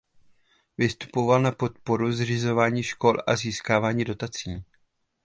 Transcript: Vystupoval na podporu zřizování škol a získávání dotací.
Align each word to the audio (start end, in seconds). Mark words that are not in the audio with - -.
Vystupoval 0.77 1.41
na 1.41 1.51
podporu 1.51 2.11
zřizování 2.11 2.83
škol 2.83 3.17
a 3.27 3.35
získávání 3.35 4.03
dotací. 4.03 4.63